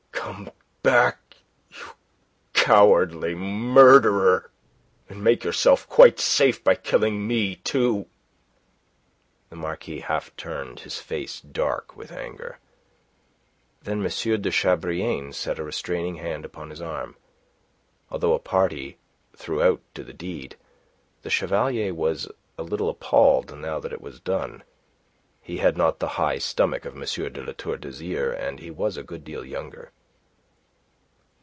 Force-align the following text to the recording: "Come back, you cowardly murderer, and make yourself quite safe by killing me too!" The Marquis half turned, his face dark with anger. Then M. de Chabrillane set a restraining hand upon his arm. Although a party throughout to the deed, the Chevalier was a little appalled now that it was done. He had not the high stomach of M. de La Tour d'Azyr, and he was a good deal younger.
"Come 0.13 0.51
back, 0.83 1.17
you 1.71 1.83
cowardly 2.53 3.33
murderer, 3.35 4.51
and 5.09 5.23
make 5.23 5.43
yourself 5.43 5.89
quite 5.89 6.19
safe 6.19 6.63
by 6.63 6.75
killing 6.75 7.27
me 7.27 7.55
too!" 7.57 8.05
The 9.49 9.55
Marquis 9.57 9.99
half 10.01 10.35
turned, 10.37 10.81
his 10.81 10.97
face 10.99 11.41
dark 11.41 11.97
with 11.97 12.11
anger. 12.11 12.59
Then 13.81 13.97
M. 14.05 14.09
de 14.09 14.51
Chabrillane 14.51 15.33
set 15.33 15.57
a 15.59 15.63
restraining 15.63 16.17
hand 16.17 16.45
upon 16.45 16.69
his 16.69 16.81
arm. 16.81 17.17
Although 18.11 18.33
a 18.35 18.39
party 18.39 18.97
throughout 19.35 19.81
to 19.95 20.03
the 20.03 20.13
deed, 20.13 20.55
the 21.23 21.29
Chevalier 21.31 21.93
was 21.95 22.29
a 22.59 22.63
little 22.63 22.89
appalled 22.89 23.55
now 23.57 23.79
that 23.79 23.91
it 23.93 24.01
was 24.01 24.19
done. 24.19 24.63
He 25.41 25.57
had 25.57 25.75
not 25.77 25.99
the 25.99 26.09
high 26.09 26.37
stomach 26.37 26.85
of 26.85 26.95
M. 26.95 27.01
de 27.03 27.43
La 27.43 27.53
Tour 27.53 27.77
d'Azyr, 27.77 28.31
and 28.31 28.59
he 28.59 28.69
was 28.71 28.97
a 28.97 29.03
good 29.03 29.23
deal 29.23 29.43
younger. 29.43 29.91